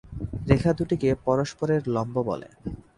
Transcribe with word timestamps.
রেখা 0.49 0.71
দুটিকে 0.73 1.09
পরস্পরের 1.25 1.81
লম্ব 1.87 2.15
বলে। 2.23 2.47